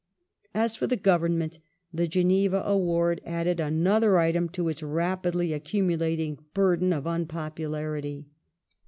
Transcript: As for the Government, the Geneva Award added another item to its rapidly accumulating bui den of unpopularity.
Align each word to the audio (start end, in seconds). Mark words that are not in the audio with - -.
As 0.55 0.75
for 0.75 0.87
the 0.87 0.97
Government, 0.97 1.59
the 1.93 2.07
Geneva 2.07 2.63
Award 2.65 3.21
added 3.23 3.59
another 3.59 4.17
item 4.17 4.49
to 4.49 4.67
its 4.67 4.81
rapidly 4.81 5.53
accumulating 5.53 6.39
bui 6.55 6.77
den 6.77 6.91
of 6.91 7.05
unpopularity. 7.05 8.25